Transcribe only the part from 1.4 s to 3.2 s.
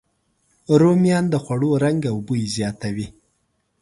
خوړو رنګ او بوی زیاتوي